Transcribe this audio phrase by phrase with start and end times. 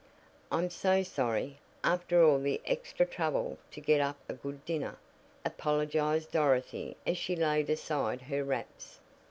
[0.51, 4.97] "I'm so sorry, after all the extra trouble to get up a good dinner,"
[5.45, 8.99] apologized Dorothy as she laid aside her wraps.